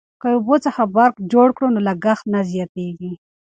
که 0.21 0.27
اوبو 0.35 0.55
څخه 0.65 0.81
برق 0.95 1.15
جوړ 1.31 1.47
کړو 1.55 1.67
نو 1.75 1.79
لګښت 1.87 2.25
نه 2.33 2.39
زیاتیږي. 2.51 3.11